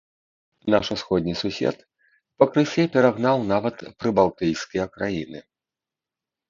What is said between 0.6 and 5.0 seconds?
Наш усходні сусед пакрысе перагнаў нават прыбалтыйскія